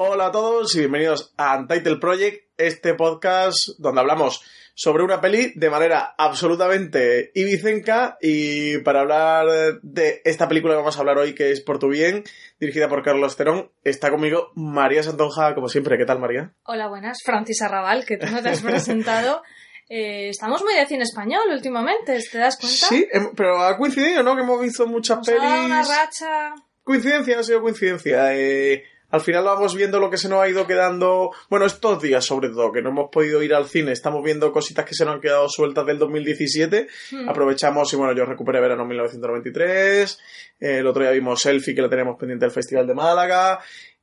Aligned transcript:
Hola 0.00 0.26
a 0.26 0.30
todos 0.30 0.76
y 0.76 0.78
bienvenidos 0.78 1.34
a 1.36 1.58
Untitled 1.58 1.98
Project, 1.98 2.44
este 2.56 2.94
podcast 2.94 3.70
donde 3.78 4.00
hablamos 4.00 4.44
sobre 4.72 5.02
una 5.02 5.20
peli 5.20 5.54
de 5.56 5.70
manera 5.70 6.14
absolutamente 6.16 7.32
ibicenca 7.34 8.16
y 8.20 8.78
para 8.78 9.00
hablar 9.00 9.80
de 9.82 10.22
esta 10.24 10.46
película 10.46 10.74
que 10.74 10.78
vamos 10.78 10.96
a 10.96 11.00
hablar 11.00 11.18
hoy 11.18 11.34
que 11.34 11.50
es 11.50 11.60
Por 11.62 11.80
tu 11.80 11.88
bien, 11.88 12.22
dirigida 12.60 12.88
por 12.88 13.02
Carlos 13.02 13.36
Terón, 13.36 13.72
está 13.82 14.08
conmigo 14.12 14.52
María 14.54 15.02
Santonja, 15.02 15.56
como 15.56 15.68
siempre. 15.68 15.98
¿Qué 15.98 16.04
tal, 16.04 16.20
María? 16.20 16.52
Hola, 16.62 16.86
buenas. 16.86 17.18
Francis 17.24 17.60
Arrabal, 17.62 18.04
que 18.04 18.18
tú 18.18 18.26
no 18.30 18.40
te 18.40 18.50
has 18.50 18.62
presentado. 18.62 19.42
Eh, 19.90 20.28
estamos 20.28 20.62
muy 20.62 20.74
de 20.74 20.84
cine 20.84 21.04
español 21.04 21.44
últimamente, 21.50 22.20
¿te 22.30 22.36
das 22.36 22.58
cuenta? 22.58 22.86
Sí, 22.88 23.08
em, 23.10 23.30
pero 23.34 23.62
ha 23.62 23.74
coincidido, 23.78 24.22
¿no? 24.22 24.36
Que 24.36 24.42
hemos 24.42 24.60
visto 24.60 24.86
muchas 24.86 25.16
Nos 25.16 25.26
pelis... 25.26 25.42
una 25.64 25.82
racha... 25.82 26.54
Coincidencia, 26.84 27.38
ha 27.38 27.42
sido 27.42 27.62
coincidencia. 27.62 28.36
Eh, 28.36 28.84
al 29.10 29.20
final 29.20 29.44
vamos 29.44 29.74
viendo 29.74 29.98
lo 30.00 30.10
que 30.10 30.16
se 30.18 30.28
nos 30.28 30.42
ha 30.42 30.48
ido 30.48 30.66
quedando, 30.66 31.30
bueno, 31.48 31.64
estos 31.66 32.02
días 32.02 32.24
sobre 32.24 32.48
todo, 32.50 32.70
que 32.72 32.82
no 32.82 32.90
hemos 32.90 33.10
podido 33.10 33.42
ir 33.42 33.54
al 33.54 33.66
cine, 33.66 33.92
estamos 33.92 34.22
viendo 34.22 34.52
cositas 34.52 34.84
que 34.84 34.94
se 34.94 35.04
nos 35.04 35.14
han 35.14 35.20
quedado 35.20 35.48
sueltas 35.48 35.86
del 35.86 35.98
2017, 35.98 36.86
Hmm. 37.12 37.28
aprovechamos 37.28 37.92
y 37.92 37.96
bueno, 37.96 38.14
yo 38.14 38.24
recuperé 38.24 38.60
verano 38.60 38.84
1993, 38.84 40.18
eh, 40.60 40.78
el 40.78 40.86
otro 40.86 41.02
día 41.02 41.12
vimos 41.12 41.40
Selfie 41.40 41.74
que 41.74 41.82
la 41.82 41.88
tenemos 41.88 42.16
pendiente 42.18 42.44
del 42.44 42.52
Festival 42.52 42.86
de 42.86 42.94
Málaga, 42.94 43.60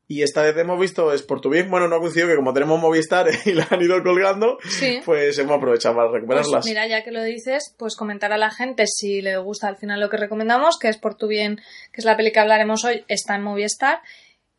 y 0.07 0.21
esta 0.21 0.43
vez 0.43 0.55
hemos 0.57 0.79
visto 0.79 1.11
Es 1.11 1.23
por 1.23 1.41
tu 1.41 1.49
bien, 1.49 1.67
bueno, 1.71 1.87
no 1.87 1.95
ha 1.95 1.99
coincidido 1.99 2.27
que 2.29 2.35
como 2.35 2.53
tenemos 2.53 2.79
Movistar 2.79 3.27
y 3.45 3.53
la 3.53 3.67
han 3.71 3.81
ido 3.81 4.01
colgando, 4.03 4.57
Sí. 4.63 4.99
pues 5.03 5.37
hemos 5.39 5.57
aprovechado 5.57 5.95
para 5.95 6.09
Pues 6.09 6.21
recuperarlas. 6.21 6.65
mira, 6.65 6.87
ya 6.87 7.03
que 7.03 7.11
lo 7.11 7.23
dices, 7.23 7.73
pues 7.79 7.95
comentar 7.95 8.31
a 8.31 8.37
la 8.37 8.51
gente 8.51 8.85
si 8.85 9.21
le 9.23 9.37
gusta 9.37 9.67
al 9.67 9.77
final 9.77 9.99
lo 9.99 10.09
que 10.09 10.17
recomendamos, 10.17 10.77
que 10.79 10.89
es 10.89 10.97
Por 10.97 11.15
tu 11.15 11.27
bien, 11.27 11.57
que 11.91 12.01
es 12.01 12.05
la 12.05 12.15
peli 12.15 12.31
que 12.31 12.39
hablaremos 12.39 12.83
hoy, 12.85 13.03
está 13.07 13.35
en 13.35 13.41
Movistar. 13.43 13.99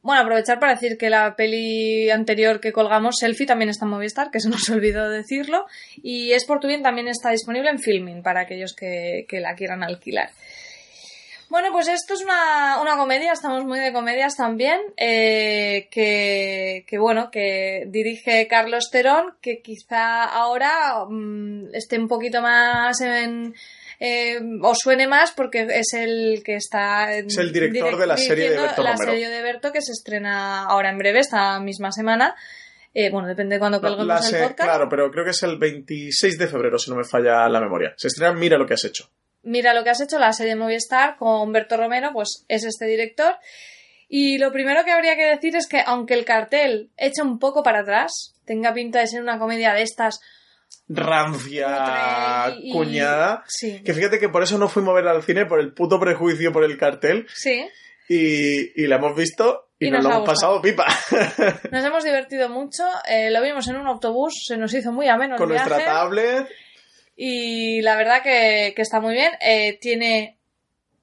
Bueno, 0.06 0.22
aprovechar 0.22 0.60
para 0.60 0.74
decir 0.74 0.96
que 0.96 1.10
la 1.10 1.34
peli 1.34 2.10
anterior 2.10 2.60
que 2.60 2.72
colgamos, 2.72 3.16
Selfie, 3.18 3.44
también 3.44 3.70
está 3.70 3.86
en 3.86 3.90
Movistar, 3.90 4.30
que 4.30 4.38
se 4.38 4.48
nos 4.48 4.68
olvidó 4.70 5.10
decirlo. 5.10 5.66
Y 6.00 6.30
Es 6.30 6.44
por 6.44 6.60
tu 6.60 6.68
bien 6.68 6.84
también 6.84 7.08
está 7.08 7.30
disponible 7.30 7.70
en 7.70 7.80
Filming 7.80 8.22
para 8.22 8.42
aquellos 8.42 8.72
que, 8.72 9.27
que 9.28 9.40
la 9.40 9.56
quieran 9.56 9.82
alquilar. 9.82 10.30
Bueno, 11.48 11.72
pues 11.72 11.88
esto 11.88 12.14
es 12.14 12.22
una, 12.22 12.80
una 12.80 12.96
comedia, 12.96 13.32
estamos 13.32 13.64
muy 13.64 13.80
de 13.80 13.92
comedias 13.92 14.36
también, 14.36 14.80
eh, 14.96 15.88
que, 15.90 16.98
bueno, 16.98 17.30
que 17.30 17.84
dirige 17.88 18.46
Carlos 18.46 18.90
Terón, 18.90 19.34
que 19.40 19.60
quizá 19.60 20.24
ahora 20.24 21.04
mm, 21.08 21.74
esté 21.74 21.98
un 21.98 22.06
poquito 22.06 22.40
más 22.42 23.00
en... 23.00 23.54
eh, 24.00 24.39
o 24.62 24.75
suene 24.75 25.06
más 25.06 25.33
porque 25.33 25.66
es 25.70 25.92
el 25.94 26.42
que 26.44 26.56
está 26.56 27.12
Es 27.14 27.36
el 27.39 27.52
director 27.52 27.98
de 27.98 28.06
la 28.06 28.16
serie 28.16 28.50
de 28.50 28.58
Berto 28.58 28.83
la 28.83 28.92
Romero. 28.92 29.12
serie 29.12 29.28
de 29.28 29.42
Berto 29.42 29.72
que 29.72 29.80
se 29.83 29.92
estrena 29.92 30.64
ahora 30.64 30.91
en 30.91 30.98
breve 30.98 31.20
esta 31.20 31.58
misma 31.61 31.91
semana 31.92 32.34
Eh, 32.94 33.11
bueno 33.11 33.28
depende 33.28 33.56
de 33.56 33.58
cuándo 33.58 33.80
colguemos 33.80 34.33
el 34.33 34.42
podcast 34.42 34.62
Claro, 34.69 34.89
pero 34.89 35.11
creo 35.11 35.24
que 35.24 35.30
es 35.33 35.42
el 35.42 35.58
26 35.58 36.39
de 36.39 36.47
febrero, 36.48 36.78
si 36.78 36.91
no 36.91 36.97
me 36.97 37.05
falla 37.05 37.48
la 37.48 37.61
memoria. 37.61 37.92
Se 37.97 38.08
estrena 38.08 38.33
Mira 38.33 38.57
lo 38.58 38.67
que 38.67 38.74
has 38.74 38.84
hecho. 38.84 39.08
mira 39.42 39.73
lo 39.74 39.83
que 39.84 39.90
has 39.90 40.01
hecho, 40.01 40.18
la 40.18 40.33
serie 40.33 40.57
Movistar 40.57 41.17
con 41.17 41.52
Berto 41.52 41.77
Romero, 41.77 42.11
pues 42.13 42.45
es 42.48 42.64
este 42.64 42.86
director. 42.86 43.36
Y 44.08 44.39
lo 44.39 44.52
primero 44.52 44.84
que 44.84 44.92
habría 44.92 45.17
que 45.17 45.24
decir 45.24 45.57
es 45.57 45.67
que 45.67 45.83
aunque 45.84 46.14
el 46.14 46.24
cartel 46.24 46.90
echa 46.96 47.23
un 47.24 47.39
poco 47.39 47.63
para 47.63 47.80
atrás, 47.80 48.34
tenga 48.45 48.73
pinta 48.73 49.01
de 49.01 49.08
ser 49.08 49.20
una 49.20 49.39
comedia 49.39 49.73
de 49.74 49.83
estas 49.83 50.20
rancia 50.89 51.67
cutre 51.67 52.61
y- 52.63 52.69
y- 52.70 52.73
cuñada. 52.73 53.45
Sí. 53.47 53.83
Que 53.85 53.92
fíjate 53.95 54.19
que 54.19 54.29
por 54.29 54.42
eso 54.42 54.59
no 54.59 54.69
fuimos 54.69 54.92
a 54.92 54.97
ver 54.97 55.09
al 55.09 55.23
cine, 55.23 55.47
por 55.47 55.61
el 55.61 55.73
puto 55.73 55.98
prejuicio 56.01 56.53
por 56.53 56.64
el 56.64 56.77
cartel. 56.79 57.27
Sí. 57.35 57.67
Y, 58.09 58.83
y 58.83 58.87
la 58.87 58.97
hemos 58.97 59.17
visto 59.17 59.69
y, 59.81 59.91
nos, 59.91 60.03
nos 60.05 60.11
lo 60.13 60.17
hemos 60.19 60.29
pasado 60.29 60.63
pipa. 60.63 60.87
Nos 61.73 61.85
hemos 61.85 62.05
divertido 62.05 62.48
mucho. 62.48 62.85
eh, 63.09 63.31
lo 63.31 63.42
vimos 63.42 63.67
en 63.69 63.77
un 63.77 63.87
autobús, 63.89 64.45
se 64.47 64.57
nos 64.57 64.73
hizo 64.75 64.92
muy 64.92 65.09
ameno 65.09 65.35
el 65.35 65.39
Con 65.39 65.48
nuestra 65.48 65.85
tablet. 65.85 66.47
Y 67.17 67.81
la 67.83 67.97
verdad 67.97 68.23
que, 68.23 68.73
que 68.77 68.83
está 68.83 69.01
muy 69.01 69.14
bien. 69.14 69.33
Eh, 69.41 69.79
tiene 69.81 70.36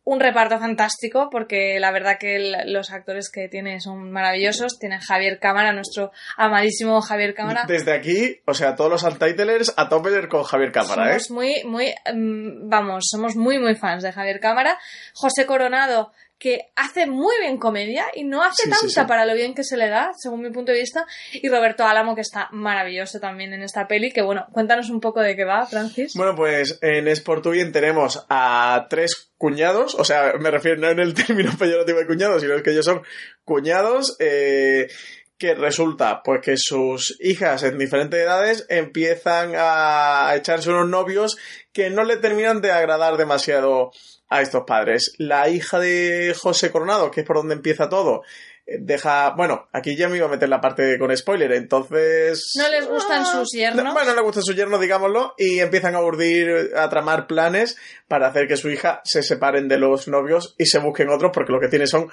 un 0.05 0.19
reparto 0.19 0.59
fantástico 0.59 1.29
porque 1.31 1.79
la 1.79 1.91
verdad 1.91 2.17
que 2.19 2.35
el- 2.35 2.73
los 2.73 2.91
actores 2.91 3.29
que 3.31 3.47
tiene 3.47 3.79
son 3.79 4.11
maravillosos. 4.11 4.77
Tiene 4.79 4.99
Javier 4.99 5.39
Cámara, 5.39 5.71
nuestro 5.71 6.11
amadísimo 6.37 7.01
Javier 7.01 7.33
Cámara. 7.33 7.63
Desde 7.67 7.93
aquí, 7.93 8.41
o 8.45 8.53
sea, 8.53 8.75
todos 8.75 8.91
los 8.91 9.03
untitlers 9.03 9.73
a 9.77 9.87
tope 9.87 10.27
con 10.27 10.43
Javier 10.43 10.71
Cámara, 10.71 11.15
¿eh? 11.15 11.19
Somos 11.19 11.31
muy, 11.43 11.63
muy, 11.63 11.93
mm, 12.13 12.69
vamos, 12.69 13.05
somos 13.09 13.35
muy, 13.35 13.59
muy 13.59 13.75
fans 13.75 14.03
de 14.03 14.11
Javier 14.11 14.39
Cámara. 14.39 14.77
José 15.13 15.45
Coronado, 15.45 16.11
que 16.43 16.73
hace 16.75 17.05
muy 17.07 17.33
bien 17.39 17.57
comedia 17.57 18.07
y 18.13 18.25
no 18.25 18.43
hace 18.43 18.63
Sí, 18.63 18.69
tanta 18.69 18.85
sí, 18.85 18.89
sí. 18.89 19.01
para 19.07 19.25
lo 19.25 19.33
bien 19.33 19.55
que 19.55 19.63
se 19.63 19.77
le 19.77 19.87
da, 19.87 20.11
según 20.13 20.41
mi 20.41 20.51
punto 20.51 20.73
de 20.73 20.79
vista. 20.79 21.07
Y 21.31 21.47
Roberto 21.47 21.85
Álamo, 21.85 22.15
que 22.15 22.19
está 22.21 22.49
maravilloso 22.51 23.21
también 23.21 23.53
en 23.53 23.63
esta 23.63 23.87
peli, 23.87 24.11
que 24.11 24.21
bueno, 24.21 24.45
cuéntanos 24.51 24.89
un 24.89 24.99
poco 24.99 25.21
de 25.21 25.37
qué 25.37 25.45
va, 25.45 25.65
Francis. 25.65 26.15
Bueno, 26.15 26.35
pues 26.35 26.79
en 26.81 27.07
Sport 27.07 27.47
Bien 27.47 27.71
tenemos 27.71 28.25
a 28.27 28.87
tres 28.89 29.31
cuñados, 29.37 29.95
o 29.95 30.03
sea, 30.03 30.33
me 30.37 30.51
refiero 30.51 30.81
no 30.81 30.89
en 30.89 30.99
el 30.99 31.13
término 31.13 31.51
peyorativo 31.57 31.99
de 31.99 32.07
cuñados, 32.07 32.41
sino 32.41 32.55
es 32.55 32.61
que 32.61 32.71
ellos 32.71 32.83
son 32.83 33.03
cuñados, 33.45 34.17
eh, 34.19 34.89
que 35.37 35.55
resulta 35.55 36.23
pues 36.23 36.41
que 36.41 36.55
sus 36.57 37.17
hijas 37.21 37.63
en 37.63 37.77
diferentes 37.77 38.19
edades 38.19 38.65
empiezan 38.67 39.53
a 39.55 40.33
echarse 40.35 40.69
unos 40.71 40.89
novios 40.89 41.37
que 41.71 41.89
no 41.89 42.03
le 42.03 42.17
terminan 42.17 42.59
de 42.61 42.71
agradar 42.71 43.15
demasiado 43.15 43.91
a 44.33 44.41
estos 44.41 44.63
padres. 44.65 45.13
La 45.17 45.47
hija 45.49 45.79
de 45.79 46.35
José 46.37 46.71
Coronado, 46.71 47.11
que 47.11 47.21
es 47.21 47.25
por 47.27 47.37
donde 47.37 47.53
empieza 47.55 47.87
todo, 47.89 48.23
eh, 48.65 48.77
deja, 48.79 49.31
bueno, 49.35 49.67
aquí 49.73 49.95
ya 49.95 50.07
me 50.09 50.17
iba 50.17 50.25
a 50.25 50.29
meter 50.29 50.49
la 50.49 50.61
parte 50.61 50.97
con 50.97 51.15
spoiler, 51.15 51.51
entonces... 51.51 52.53
No 52.55 52.67
les 52.69 52.87
gustan 52.87 53.25
sus 53.25 53.51
yernos. 53.51 53.83
No, 53.83 53.93
bueno, 53.93 54.09
no 54.11 54.15
le 54.15 54.21
gusta 54.21 54.41
su 54.41 54.53
yerno, 54.53 54.79
digámoslo, 54.79 55.35
y 55.37 55.59
empiezan 55.59 55.95
a 55.95 56.01
urdir, 56.01 56.71
a 56.75 56.89
tramar 56.89 57.27
planes 57.27 57.77
para 58.07 58.27
hacer 58.27 58.47
que 58.47 58.57
su 58.57 58.69
hija 58.69 59.01
se 59.03 59.21
separen 59.21 59.67
de 59.67 59.77
los 59.77 60.07
novios 60.07 60.55
y 60.57 60.65
se 60.65 60.79
busquen 60.79 61.09
otros 61.09 61.31
porque 61.33 61.51
lo 61.51 61.59
que 61.59 61.67
tiene 61.67 61.87
son 61.87 62.09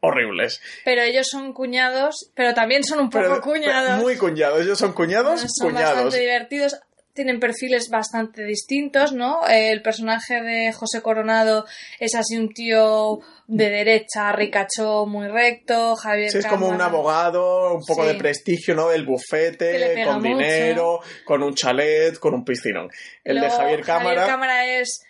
horribles. 0.00 0.60
Pero 0.84 1.02
ellos 1.02 1.28
son 1.30 1.52
cuñados, 1.52 2.30
pero 2.34 2.52
también 2.54 2.82
son 2.84 2.98
un 3.00 3.08
poco 3.08 3.22
Pero- 3.24 3.40
cuñados. 3.40 4.00
Muy 4.02 4.16
cuñados, 4.16 4.60
ellos 4.60 4.78
son 4.78 4.92
cuñados, 4.92 5.40
son 5.56 5.70
cuñados. 5.70 5.94
bastante 5.94 6.18
divertidos. 6.18 6.76
Tienen 7.14 7.40
perfiles 7.40 7.90
bastante 7.90 8.42
distintos, 8.44 9.12
¿no? 9.12 9.46
Eh, 9.46 9.70
El 9.70 9.82
personaje 9.82 10.40
de 10.40 10.72
José 10.72 11.02
Coronado 11.02 11.66
es 12.00 12.14
así 12.14 12.38
un 12.38 12.48
tío 12.54 13.18
de 13.46 13.68
derecha, 13.68 14.32
ricachón, 14.32 15.10
muy 15.10 15.28
recto. 15.28 15.94
Javier 15.94 16.30
Sí, 16.30 16.38
es 16.38 16.46
como 16.46 16.68
un 16.68 16.80
abogado, 16.80 17.74
un 17.74 17.84
poco 17.86 18.02
Sí. 18.02 18.08
de 18.08 18.14
prestigio, 18.14 18.74
¿no? 18.74 18.88
Del 18.88 19.04
bufete, 19.04 20.02
con 20.06 20.22
mucho. 20.22 20.28
dinero, 20.38 21.00
con 21.26 21.42
un 21.42 21.54
chalet, 21.54 22.18
con 22.18 22.32
un 22.32 22.44
piscinón. 22.44 22.88
El 23.24 23.36
Luego, 23.36 23.52
de 23.54 23.60
Javier 23.60 23.80
Cámara, 23.82 24.26
Cámara 24.26 24.66
es 24.66 25.04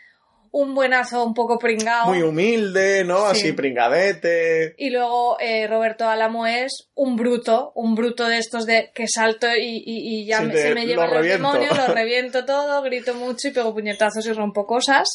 un 0.52 0.74
buenazo 0.74 1.24
un 1.24 1.34
poco 1.34 1.58
pringao. 1.58 2.06
muy 2.08 2.22
humilde, 2.22 3.04
¿no? 3.04 3.24
Sí. 3.30 3.40
Así 3.40 3.52
pringadete. 3.52 4.74
Y 4.78 4.90
luego 4.90 5.36
eh, 5.40 5.66
Roberto 5.66 6.08
Álamo 6.08 6.46
es 6.46 6.88
un 6.94 7.16
bruto, 7.16 7.72
un 7.74 7.94
bruto 7.94 8.28
de 8.28 8.38
estos 8.38 8.66
de 8.66 8.90
que 8.94 9.06
salto 9.08 9.46
y, 9.56 9.82
y- 9.84 10.20
y 10.22 10.26
ya 10.26 10.38
Sí, 10.40 10.44
me- 10.46 10.56
se 10.56 10.74
me 10.74 10.86
llevan 10.86 11.08
lo 11.10 11.16
los 11.16 11.26
demonios, 11.26 11.76
lo 11.76 11.86
reviento 11.94 12.44
todo, 12.44 12.82
grito 12.82 13.14
mucho 13.14 13.48
y 13.48 13.52
pego 13.52 13.72
puñetazos 13.74 14.26
y 14.26 14.32
rompo 14.32 14.66
cosas. 14.66 15.08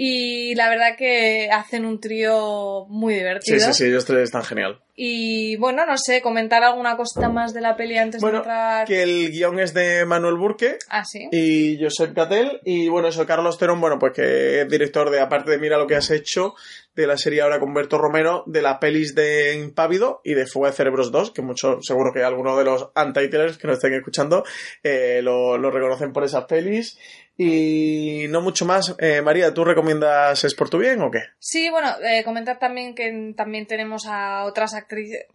Y 0.00 0.54
la 0.54 0.68
verdad 0.68 0.96
que 0.96 1.50
hacen 1.50 1.84
un 1.84 2.00
trío 2.00 2.86
muy 2.88 3.14
divertido. 3.14 3.58
Sí, 3.58 3.64
sí, 3.66 3.72
sí, 3.72 3.84
ellos 3.86 4.04
tres 4.04 4.20
están 4.24 4.44
genial. 4.44 4.80
Y 4.94 5.56
bueno, 5.56 5.84
no 5.86 5.98
sé, 5.98 6.22
comentar 6.22 6.62
alguna 6.62 6.96
cosita 6.96 7.28
más 7.28 7.52
de 7.52 7.60
la 7.60 7.76
peli 7.76 7.98
antes 7.98 8.20
Bueno, 8.20 8.36
de 8.38 8.42
entrar. 8.44 8.86
que 8.86 9.02
el 9.02 9.30
guion 9.32 9.58
es 9.58 9.74
de 9.74 10.04
Manuel 10.06 10.36
Burque, 10.36 10.78
Ah, 10.88 11.04
sí. 11.04 11.28
y 11.32 11.82
Josep 11.82 12.14
Catel 12.14 12.60
y 12.64 12.88
bueno 12.88 13.08
eso 13.08 13.26
Carlos 13.26 13.58
Terón 13.58 13.80
bueno 13.80 13.98
pues 13.98 14.12
que 14.12 14.60
es 14.62 14.68
director 14.68 15.10
de 15.10 15.20
aparte 15.20 15.50
de 15.52 15.58
mira 15.58 15.78
lo 15.78 15.86
que 15.86 15.94
has 15.96 16.10
hecho 16.10 16.54
de 16.96 17.06
la 17.06 17.16
serie 17.16 17.42
ahora 17.42 17.60
con 17.60 17.72
Berto 17.74 17.96
Romero 17.98 18.42
de 18.46 18.60
las 18.62 18.78
pelis 18.78 19.14
de 19.14 19.54
Impávido 19.54 20.20
y 20.24 20.34
de 20.34 20.46
Fuga 20.46 20.70
de 20.70 20.76
Cerebros 20.76 21.12
2 21.12 21.30
que 21.32 21.42
mucho 21.42 21.78
seguro 21.80 22.12
que 22.12 22.24
algunos 22.24 22.56
de 22.58 22.64
los 22.64 22.88
anti 22.96 23.30
que 23.30 23.38
nos 23.38 23.76
estén 23.76 23.94
escuchando 23.94 24.44
eh, 24.82 25.20
lo, 25.22 25.58
lo 25.58 25.70
reconocen 25.70 26.12
por 26.12 26.24
esas 26.24 26.44
pelis 26.46 26.98
Y 27.40 28.26
no 28.30 28.40
mucho 28.40 28.66
más. 28.66 28.96
Eh, 28.98 29.22
María, 29.22 29.54
¿tú 29.54 29.64
recomiendas 29.64 30.42
Es 30.42 30.56
por 30.56 30.68
tu 30.68 30.78
bien 30.78 31.00
o 31.02 31.08
qué? 31.08 31.20
Sí, 31.38 31.70
bueno, 31.70 31.94
eh, 32.02 32.24
comentar 32.24 32.58
también 32.58 32.96
que 32.96 33.32
también 33.36 33.64
tenemos 33.64 34.06
a 34.08 34.44
otras 34.44 34.74
actrices, 34.74 35.26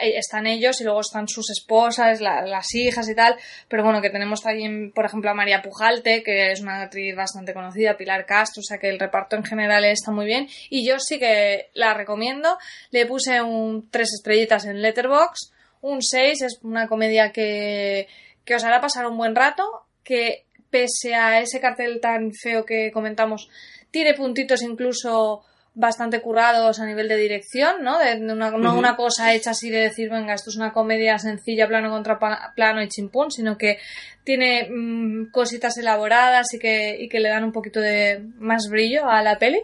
están 0.00 0.48
ellos 0.48 0.80
y 0.80 0.84
luego 0.84 1.00
están 1.00 1.28
sus 1.28 1.50
esposas, 1.50 2.20
las 2.20 2.74
hijas 2.74 3.08
y 3.08 3.14
tal, 3.14 3.36
pero 3.68 3.84
bueno, 3.84 4.02
que 4.02 4.10
tenemos 4.10 4.42
también, 4.42 4.90
por 4.90 5.04
ejemplo, 5.04 5.30
a 5.30 5.34
María 5.34 5.62
Pujalte, 5.62 6.24
que 6.24 6.50
es 6.50 6.60
una 6.60 6.82
actriz 6.82 7.14
bastante 7.14 7.54
conocida, 7.54 7.96
Pilar 7.96 8.26
Castro, 8.26 8.58
o 8.58 8.64
sea 8.64 8.78
que 8.78 8.88
el 8.88 8.98
reparto 8.98 9.36
en 9.36 9.44
general 9.44 9.84
está 9.84 10.10
muy 10.10 10.26
bien 10.26 10.48
y 10.68 10.84
yo 10.84 10.98
sí 10.98 11.20
que 11.20 11.70
la 11.74 11.94
recomiendo. 11.94 12.58
Le 12.90 13.06
puse 13.06 13.40
un 13.40 13.88
tres 13.88 14.12
estrellitas 14.14 14.64
en 14.64 14.82
Letterbox, 14.82 15.52
un 15.80 16.02
6, 16.02 16.42
es 16.42 16.58
una 16.64 16.88
comedia 16.88 17.30
que, 17.30 18.08
que 18.44 18.56
os 18.56 18.64
hará 18.64 18.80
pasar 18.80 19.06
un 19.06 19.16
buen 19.16 19.36
rato, 19.36 19.86
que 20.02 20.44
pese 20.72 21.14
a 21.14 21.40
ese 21.40 21.60
cartel 21.60 22.00
tan 22.00 22.32
feo 22.32 22.64
que 22.64 22.90
comentamos, 22.90 23.48
tiene 23.92 24.14
puntitos 24.14 24.62
incluso 24.62 25.44
bastante 25.74 26.20
currados 26.20 26.80
a 26.80 26.86
nivel 26.86 27.08
de 27.08 27.16
dirección, 27.16 27.82
¿no? 27.82 27.98
De, 27.98 28.16
una, 28.16 28.50
no 28.50 28.76
una 28.76 28.96
cosa 28.96 29.32
hecha 29.32 29.50
así 29.50 29.70
de 29.70 29.78
decir, 29.78 30.10
venga, 30.10 30.34
esto 30.34 30.50
es 30.50 30.56
una 30.56 30.72
comedia 30.72 31.18
sencilla, 31.18 31.68
plano 31.68 31.90
contra 31.90 32.18
plano 32.54 32.82
y 32.82 32.88
chimpún, 32.88 33.30
sino 33.30 33.56
que 33.56 33.78
tiene 34.24 34.68
mm, 34.68 35.30
cositas 35.30 35.78
elaboradas 35.78 36.52
y 36.52 36.58
que, 36.58 36.96
y 36.98 37.08
que 37.08 37.20
le 37.20 37.28
dan 37.28 37.44
un 37.44 37.52
poquito 37.52 37.80
de 37.80 38.22
más 38.38 38.68
brillo 38.68 39.08
a 39.08 39.22
la 39.22 39.38
peli. 39.38 39.62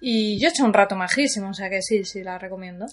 Y 0.00 0.38
yo 0.38 0.48
he 0.48 0.50
hecho 0.50 0.64
un 0.64 0.74
rato 0.74 0.96
majísimo, 0.96 1.50
o 1.50 1.54
sea 1.54 1.70
que 1.70 1.82
sí, 1.82 2.04
sí, 2.04 2.22
la 2.22 2.38
recomiendo. 2.38 2.86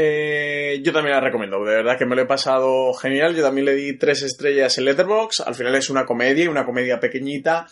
Eh, 0.00 0.80
yo 0.84 0.92
también 0.92 1.16
la 1.16 1.20
recomiendo, 1.20 1.64
de 1.64 1.74
verdad 1.74 1.98
que 1.98 2.06
me 2.06 2.14
lo 2.14 2.22
he 2.22 2.26
pasado 2.26 2.94
genial. 2.94 3.34
Yo 3.34 3.42
también 3.42 3.64
le 3.64 3.74
di 3.74 3.98
tres 3.98 4.22
estrellas 4.22 4.78
en 4.78 4.84
Letterbox. 4.84 5.40
Al 5.40 5.56
final 5.56 5.74
es 5.74 5.90
una 5.90 6.06
comedia, 6.06 6.48
una 6.48 6.64
comedia 6.64 7.00
pequeñita, 7.00 7.66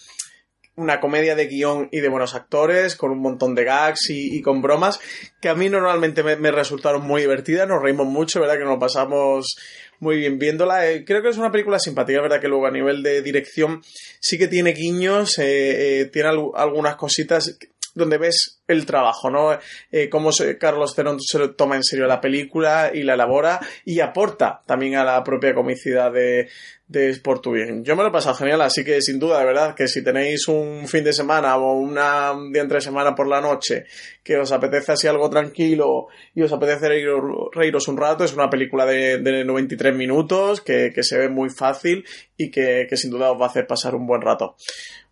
una 0.74 0.98
comedia 0.98 1.36
de 1.36 1.46
guion 1.46 1.88
y 1.92 2.00
de 2.00 2.08
buenos 2.08 2.34
actores, 2.34 2.96
con 2.96 3.12
un 3.12 3.20
montón 3.20 3.54
de 3.54 3.62
gags 3.62 4.10
y, 4.10 4.42
con 4.42 4.60
bromas, 4.60 4.98
que 5.40 5.48
a 5.48 5.54
mí 5.54 5.68
normalmente 5.68 6.24
me, 6.24 6.50
resultaron 6.50 7.06
muy 7.06 7.20
divertidas. 7.20 7.68
Nos 7.68 7.80
reímos 7.80 8.08
mucho, 8.08 8.40
¿verdad? 8.40 8.58
Que 8.58 8.64
nos 8.64 8.80
pasamos 8.80 9.56
muy 10.00 10.16
bien 10.16 10.40
viéndola. 10.40 10.90
Eh, 10.90 11.04
creo 11.04 11.22
que 11.22 11.28
es 11.28 11.38
una 11.38 11.52
película 11.52 11.78
simpática, 11.78 12.20
¿verdad? 12.20 12.40
Que 12.40 12.48
luego 12.48 12.66
a 12.66 12.72
nivel 12.72 13.04
de 13.04 13.22
dirección 13.22 13.82
sí 14.18 14.36
que 14.36 14.48
tiene 14.48 14.72
guiños, 14.72 15.38
eh, 15.38 16.10
tiene 16.12 16.30
algunas 16.30 16.96
cositas 16.96 17.56
donde 17.96 18.18
ves 18.18 18.62
el 18.68 18.86
trabajo, 18.86 19.30
¿no? 19.30 19.58
Eh, 19.90 20.08
cómo 20.08 20.30
Carlos 20.60 20.94
Cerón 20.94 21.20
se 21.20 21.38
lo 21.38 21.54
toma 21.54 21.76
en 21.76 21.82
serio 21.82 22.06
la 22.06 22.20
película 22.20 22.90
y 22.92 23.02
la 23.02 23.14
elabora 23.14 23.58
y 23.84 24.00
aporta 24.00 24.62
también 24.66 24.96
a 24.96 25.04
la 25.04 25.24
propia 25.24 25.54
comicidad 25.54 26.12
de, 26.12 26.48
de 26.88 27.10
Sport. 27.10 27.46
Yo 27.82 27.96
me 27.96 28.02
lo 28.02 28.08
he 28.08 28.12
pasado 28.12 28.34
genial, 28.34 28.60
así 28.62 28.84
que 28.84 29.00
sin 29.00 29.18
duda, 29.18 29.40
de 29.40 29.46
verdad, 29.46 29.74
que 29.74 29.88
si 29.88 30.04
tenéis 30.04 30.46
un 30.48 30.86
fin 30.86 31.02
de 31.04 31.12
semana 31.12 31.56
o 31.56 31.72
una, 31.74 32.32
un 32.32 32.52
día 32.52 32.62
entre 32.62 32.80
semana 32.80 33.14
por 33.14 33.26
la 33.26 33.40
noche 33.40 33.86
que 34.22 34.36
os 34.36 34.52
apetece 34.52 34.92
así 34.92 35.06
algo 35.06 35.28
tranquilo 35.30 36.08
y 36.34 36.42
os 36.42 36.52
apetece 36.52 36.88
reíros, 36.88 37.88
un 37.88 37.96
rato, 37.96 38.24
es 38.24 38.34
una 38.34 38.50
película 38.50 38.86
de, 38.86 39.18
de 39.18 39.44
93 39.44 39.94
minutos 39.94 40.60
que, 40.60 40.92
que, 40.94 41.02
se 41.02 41.18
ve 41.18 41.28
muy 41.28 41.50
fácil 41.50 42.04
y 42.36 42.50
que, 42.50 42.86
que 42.88 42.96
sin 42.96 43.10
duda 43.10 43.32
os 43.32 43.40
va 43.40 43.46
a 43.46 43.48
hacer 43.48 43.66
pasar 43.66 43.94
un 43.94 44.06
buen 44.06 44.20
rato. 44.20 44.56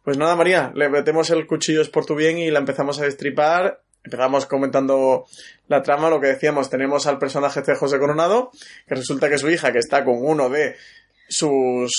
Pues 0.05 0.19
nada, 0.19 0.37
María, 0.37 0.71
le 0.75 0.91
metemos 0.91 1.31
el 1.31 1.47
cuchillo 1.47 1.81
es 1.81 1.89
por 1.89 2.05
tu 2.05 2.15
bien 2.15 2.37
y 2.37 2.51
la 2.51 2.59
empezamos 2.59 3.01
a 3.01 3.05
destripar. 3.05 3.81
Empezamos 4.05 4.45
comentando 4.45 5.25
la 5.67 5.83
trama, 5.83 6.11
lo 6.11 6.21
que 6.21 6.27
decíamos, 6.27 6.69
tenemos 6.69 7.07
al 7.07 7.19
personaje 7.19 7.63
de 7.63 7.75
José 7.75 7.99
Coronado, 7.99 8.51
que 8.87 8.97
resulta 8.97 9.31
que 9.31 9.39
su 9.39 9.49
hija, 9.49 9.73
que 9.73 9.79
está 9.79 10.05
con 10.05 10.17
uno 10.19 10.51
de 10.51 10.77
sus, 11.27 11.91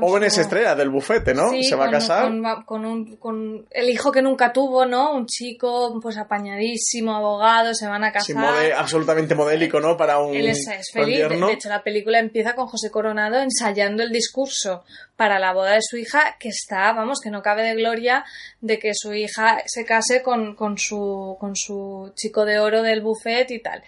jóvenes 0.00 0.38
estrellas 0.38 0.76
del 0.76 0.88
bufete, 0.88 1.34
¿no? 1.34 1.50
se 1.62 1.74
va 1.74 1.86
a 1.86 1.90
casar. 1.90 2.30
Con, 2.64 2.84
un, 2.84 3.16
con 3.16 3.66
el 3.70 3.90
hijo 3.90 4.12
que 4.12 4.22
nunca 4.22 4.52
tuvo, 4.52 4.86
¿no? 4.86 5.14
Un 5.14 5.26
chico, 5.26 5.98
pues 6.00 6.16
apañadísimo, 6.16 7.14
abogado, 7.14 7.74
se 7.74 7.86
van 7.86 8.04
a 8.04 8.12
casar. 8.12 8.72
absolutamente 8.72 9.34
modélico, 9.34 9.80
¿no? 9.80 9.96
Para 9.96 10.18
un. 10.18 10.34
Él 10.34 10.48
es, 10.48 10.66
feliz. 10.92 11.28
De, 11.28 11.52
hecho, 11.52 11.68
la 11.68 11.82
película 11.82 12.18
empieza 12.18 12.54
con 12.54 12.66
José 12.66 12.90
Coronado 12.90 13.40
ensayando 13.40 14.02
el 14.02 14.12
discurso 14.12 14.84
para 15.16 15.38
la 15.38 15.52
boda 15.52 15.72
de 15.72 15.82
su 15.82 15.96
hija, 15.96 16.36
que 16.38 16.48
está, 16.48 16.92
vamos, 16.92 17.20
que 17.20 17.30
no 17.30 17.42
cabe 17.42 17.62
de 17.62 17.74
gloria 17.74 18.24
de 18.60 18.78
que 18.78 18.92
su 18.94 19.12
hija 19.12 19.62
se 19.66 19.84
case 19.84 20.22
con, 20.22 20.54
con, 20.54 20.78
su, 20.78 21.36
con 21.40 21.56
su 21.56 22.12
chico 22.14 22.44
de 22.44 22.58
oro 22.58 22.82
del 22.82 23.02
buffet 23.02 23.50
y 23.50 23.60
tal. 23.60 23.82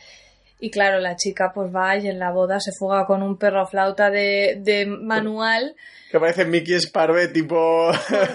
Y 0.60 0.70
claro, 0.70 1.00
la 1.00 1.16
chica 1.16 1.52
pues 1.54 1.74
va 1.74 1.96
y 1.96 2.06
en 2.06 2.18
la 2.18 2.30
boda 2.30 2.60
se 2.60 2.72
fuga 2.78 3.06
con 3.06 3.22
un 3.22 3.38
perro 3.38 3.66
flauta 3.66 4.10
de, 4.10 4.58
de 4.60 4.84
manual. 4.84 5.74
Que 6.10 6.20
parece 6.20 6.44
Mickey 6.44 6.78
Sparve 6.78 7.28
tipo... 7.28 7.90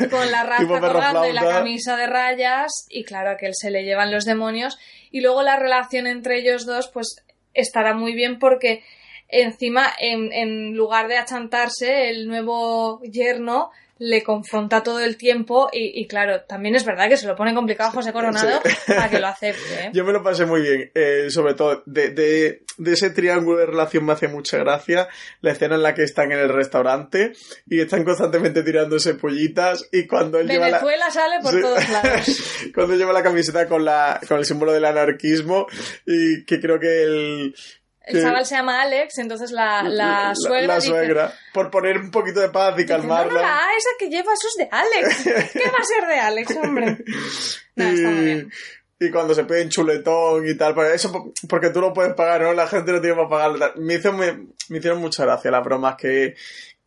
Con, 0.10 0.32
la 0.32 0.44
raza 0.90 1.30
y 1.30 1.34
la 1.34 1.44
camisa 1.44 1.96
de 1.96 2.08
rayas. 2.08 2.88
Y 2.90 3.04
claro, 3.04 3.32
a 3.32 3.38
que 3.38 3.46
él 3.46 3.54
se 3.54 3.70
le 3.70 3.84
llevan 3.84 4.12
los 4.12 4.26
demonios. 4.26 4.80
Y 5.12 5.22
luego 5.22 5.44
la 5.44 5.58
relación 5.58 6.08
entre 6.08 6.40
ellos 6.40 6.66
dos 6.66 6.90
pues 6.92 7.24
estará 7.54 7.94
muy 7.94 8.14
bien 8.16 8.40
porque 8.40 8.84
encima 9.28 9.88
en, 10.00 10.32
en 10.34 10.76
lugar 10.76 11.08
de 11.08 11.18
achantarse 11.18 12.10
el 12.10 12.28
nuevo 12.28 13.02
yerno 13.04 13.72
le 13.98 14.24
confronta 14.24 14.84
todo 14.84 15.00
el 15.00 15.16
tiempo 15.16 15.70
y, 15.72 16.06
claro, 16.08 16.42
también 16.42 16.76
es 16.76 16.84
verdad 16.84 17.08
que 17.08 17.16
se 17.16 17.28
lo 17.28 17.36
pone 17.36 17.54
complicado 17.54 17.92
José 17.92 18.12
Coronado 18.12 18.62
para 18.88 19.10
que 19.10 19.20
lo 19.20 19.28
acepte. 19.28 19.86
¿eh? 19.86 19.92
Yo 19.94 20.04
me 20.04 20.12
lo 20.12 20.22
pasé 20.22 20.46
muy 20.46 20.62
bien, 20.62 20.92
eh, 20.94 21.28
sobre 21.30 21.54
todo 21.54 21.82
de, 21.86 22.10
de, 22.10 22.64
de, 22.78 22.94
ese 22.94 23.12
triángulo 23.12 23.60
de 23.60 23.68
relación 23.68 24.06
me 24.06 24.14
hace 24.14 24.28
mucha 24.28 24.58
gracia 24.58 25.08
la 25.42 25.52
escena 25.52 25.76
en 25.76 25.84
la 25.84 25.94
que 25.94 26.04
están 26.04 26.32
en 26.34 26.40
el 26.40 26.50
restaurante 26.50 27.32
y 27.68 27.80
están 27.80 28.04
constantemente 28.04 28.64
tirándose 28.64 29.14
pollitas 29.16 29.88
y 29.92 30.08
cuando 30.08 30.40
él 30.40 30.48
lleva 30.48 30.70
la... 30.70 31.12
sale 31.12 31.40
por 31.42 31.62
todos 31.62 31.90
lados. 31.90 32.44
cuando 32.76 32.96
lleva 32.96 33.14
la 33.14 33.24
camiseta 33.24 33.68
con, 33.68 33.86
la, 33.86 34.20
con 34.28 34.40
el 34.40 34.46
símbolo 34.46 34.74
del 34.74 34.86
anarquismo 34.86 35.68
y 36.06 36.44
que 36.44 36.60
creo 36.60 36.80
que 36.80 37.04
el 37.04 37.56
el 38.06 38.22
chaval 38.22 38.46
se 38.46 38.56
llama 38.56 38.82
Alex, 38.82 39.18
entonces 39.18 39.52
la, 39.52 39.84
la 39.84 40.34
suegra. 40.36 40.76
La, 40.76 40.82
suegra. 40.82 41.34
por 41.54 41.72
poner 41.72 41.98
un 41.98 42.12
poquito 42.12 42.40
de 42.40 42.50
paz 42.50 42.80
y 42.80 42.86
calmarla. 42.86 43.34
No, 43.34 43.48
no, 43.48 43.78
esa 43.78 43.90
que 43.98 44.10
lleva, 44.10 44.34
eso 44.34 44.48
es 44.48 44.56
de 44.58 44.70
Alex. 44.72 45.24
¿Qué 45.54 45.70
va 45.70 45.78
a 45.80 45.84
ser 45.84 46.08
de 46.08 46.20
Alex, 46.20 46.56
hombre? 46.58 46.98
No, 47.78 47.86
está 47.86 48.10
muy 48.10 48.24
bien. 48.24 48.52
Y 48.98 49.12
cuando 49.12 49.34
se 49.34 49.44
pide 49.44 49.68
chuletón 49.68 50.48
y 50.48 50.56
tal, 50.56 50.74
pues 50.74 50.94
eso 50.94 51.34
porque 51.50 51.70
tú 51.70 51.82
lo 51.82 51.92
puedes 51.92 52.14
pagar, 52.14 52.44
¿no? 52.44 52.54
La 52.54 52.68
gente 52.68 52.94
no 52.94 53.02
tiene 53.02 53.18
para 53.18 53.28
pagar. 53.28 53.78
Me, 53.78 53.96
hizo, 53.96 54.14
me, 54.14 54.48
me 54.70 54.78
hicieron 54.78 55.02
mucha 55.02 55.26
gracia 55.26 55.52
las 55.52 55.64
bromas 55.66 55.98
que, 55.98 56.36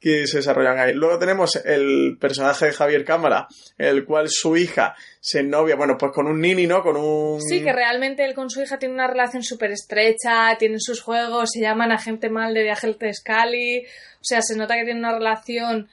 que 0.01 0.27
se 0.27 0.39
desarrollan 0.39 0.79
ahí. 0.79 0.95
Luego 0.95 1.19
tenemos 1.19 1.57
el 1.57 2.17
personaje 2.21 2.67
de 2.67 2.73
Javier 2.73 3.05
Cámara, 3.05 3.49
el 3.77 4.05
cual 4.05 4.29
su 4.29 4.57
hija 4.57 4.95
se 5.21 5.43
novia, 5.43 5.75
bueno, 5.75 5.97
pues 5.99 6.13
con 6.13 6.27
un 6.27 6.41
nini, 6.41 6.67
¿no? 6.67 6.83
Con 6.83 6.97
un... 6.97 7.41
Sí, 7.41 7.63
que 7.63 7.73
realmente 7.73 8.25
él 8.25 8.35
con 8.35 8.49
su 8.49 8.63
hija 8.63 8.79
tiene 8.79 8.95
una 8.95 9.09
relación 9.09 9.43
súper 9.43 9.73
estrecha, 9.73 10.57
tienen 10.59 10.81
sus 10.81 11.01
juegos, 11.01 11.51
se 11.53 11.61
llaman 11.61 11.91
agente 11.91 12.29
mal 12.31 12.55
de 12.55 12.63
viaje 12.63 12.95
de 12.99 13.15
Scali, 13.15 13.81
o 13.81 14.25
sea, 14.25 14.41
se 14.41 14.57
nota 14.57 14.77
que 14.77 14.85
tiene 14.85 15.01
una 15.01 15.19
relación 15.19 15.89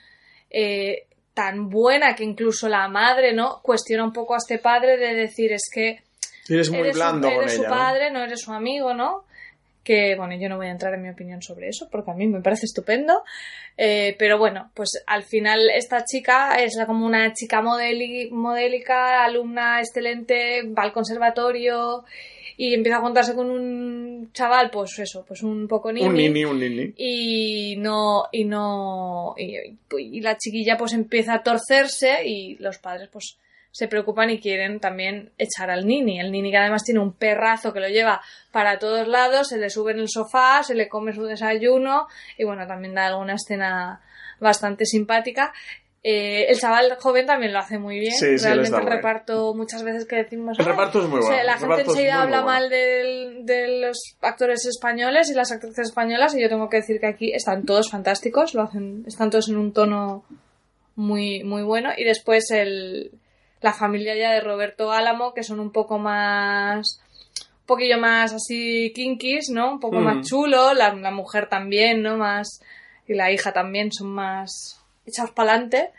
eh, 0.52 1.08
tan 1.34 1.70
buena 1.70 2.16
que 2.16 2.24
incluso 2.24 2.70
la 2.70 2.88
madre, 2.88 3.34
¿no? 3.34 3.60
Cuestiona 3.64 4.04
un 4.04 4.14
poco 4.14 4.36
a 4.36 4.38
este 4.38 4.60
padre 4.60 4.98
de 4.98 5.16
decir, 5.16 5.52
es 5.52 5.68
que... 5.74 6.04
Eres 6.48 6.70
muy 6.70 6.92
blando 6.92 7.28
su, 7.28 7.34
eres 7.34 7.56
su 7.56 7.64
padre, 7.64 8.12
¿no? 8.12 8.24
eres 8.24 8.42
su 8.42 8.54
amigo, 8.54 8.94
¿no? 8.94 9.26
Que 9.86 10.16
bueno, 10.18 10.36
yo 10.36 10.50
no 10.50 10.58
voy 10.58 10.68
a 10.68 10.72
entrar 10.72 10.94
en 10.96 11.04
mi 11.04 11.10
opinión 11.10 11.42
sobre 11.42 11.70
eso 11.70 11.88
porque 11.90 12.12
a 12.12 12.16
mí 12.16 12.28
me 12.28 12.42
parece 12.42 12.66
estupendo, 12.66 13.24
eh, 13.78 14.16
pero 14.18 14.38
bueno, 14.38 14.72
pues 14.74 15.04
al 15.06 15.24
final 15.24 15.70
esta 15.70 16.04
chica 16.04 16.56
es 16.56 16.76
como 16.86 17.06
una 17.06 17.32
chica 17.34 17.62
modélica, 17.62 19.24
alumna 19.24 19.80
excelente, 19.80 20.64
va 20.64 20.84
al 20.84 20.92
conservatorio 20.92 22.04
y 22.58 22.74
empieza 22.74 22.98
a 22.98 23.02
juntarse 23.02 23.36
con 23.36 23.52
un 23.52 24.32
chaval, 24.34 24.72
pues 24.72 24.98
eso, 24.98 25.24
pues 25.28 25.44
un 25.44 25.68
poco 25.68 25.92
nini. 25.92 26.08
Un 26.08 26.16
nini, 26.16 26.46
un 26.46 26.60
nini. 26.60 26.94
Y 26.98 27.76
no, 27.78 28.26
y 28.32 28.44
no, 28.46 29.36
y, 29.38 29.78
y 29.98 30.22
la 30.22 30.38
chiquilla 30.38 30.78
pues 30.78 30.94
empieza 30.94 31.36
a 31.36 31.44
torcerse 31.44 32.26
y 32.26 32.56
los 32.56 32.80
padres 32.80 33.10
pues 33.12 33.38
se 33.76 33.90
preocupan 33.90 34.30
y 34.30 34.40
quieren 34.40 34.80
también 34.80 35.34
echar 35.38 35.70
al 35.70 35.86
nini. 35.86 36.18
El 36.18 36.32
nini 36.32 36.50
que 36.50 36.56
además 36.56 36.86
tiene 36.86 37.02
un 37.02 37.12
perrazo 37.12 37.74
que 37.74 37.82
lo 37.82 37.90
lleva 37.90 38.22
para 38.54 38.80
todos 38.80 39.06
lados, 39.06 39.50
se 39.50 39.58
le 39.58 39.70
sube 39.70 39.92
en 39.92 40.00
el 40.00 40.08
sofá, 40.08 40.64
se 40.64 40.76
le 40.76 40.88
come 40.88 41.12
su 41.12 41.24
desayuno 41.24 42.08
y 42.38 42.46
bueno, 42.46 42.66
también 42.68 42.96
da 42.96 43.08
alguna 43.08 43.34
escena 43.34 44.00
bastante 44.40 44.86
simpática. 44.86 45.52
Eh, 46.04 46.46
el 46.48 46.58
chaval 46.58 46.96
joven 47.02 47.26
también 47.26 47.52
lo 47.52 47.60
hace 47.60 47.78
muy 47.78 48.00
bien. 48.00 48.14
Realmente 48.18 48.78
el 48.78 48.86
reparto, 48.86 49.54
muchas 49.54 49.84
veces 49.84 50.06
que 50.08 50.16
decimos. 50.16 50.58
El 50.58 50.68
reparto 50.68 51.02
es 51.02 51.10
muy 51.10 51.20
bueno. 51.20 51.44
la 51.44 51.58
gente 51.58 51.82
enseguida 51.82 52.22
habla 52.22 52.44
mal 52.44 52.70
de 52.70 53.82
los 53.82 54.16
actores 54.22 54.66
españoles 54.68 55.30
y 55.30 55.34
las 55.34 55.52
actrices 55.52 55.90
españolas, 55.90 56.34
y 56.34 56.42
yo 56.42 56.48
tengo 56.48 56.70
que 56.70 56.78
decir 56.78 57.02
que 57.02 57.08
aquí 57.08 57.34
están 57.34 57.66
todos 57.66 57.92
fantásticos, 57.92 58.54
lo 58.54 58.62
hacen, 58.62 59.04
están 59.06 59.32
todos 59.32 59.50
en 59.50 59.58
un 59.58 59.74
tono 59.74 60.24
muy, 60.96 61.44
muy 61.44 61.64
bueno. 61.64 61.90
Y 61.98 62.06
después 62.06 62.52
el, 62.52 63.12
la 63.66 63.74
familia 63.74 64.16
ya 64.16 64.30
de 64.30 64.42
Roberto 64.42 64.92
Álamo, 64.92 65.34
que 65.34 65.42
son 65.42 65.60
un 65.60 65.72
poco 65.72 65.98
más 65.98 67.02
un 67.40 67.66
poquillo 67.66 67.98
más 67.98 68.32
así 68.32 68.94
kinkis, 68.94 69.50
¿no? 69.50 69.72
Un 69.72 69.80
poco 69.80 70.02
más 70.02 70.18
mm. 70.18 70.22
chulo, 70.22 70.76
la, 70.76 70.94
mujer 71.10 71.50
también, 71.50 72.04
¿no? 72.04 72.16
Más 72.16 72.62
y 73.08 73.16
la 73.16 73.32
hija 73.32 73.54
también 73.54 73.92
son 73.92 74.10
más 74.14 74.80
echados 75.08 75.32
para 75.32 75.54
adelante. 75.54 75.90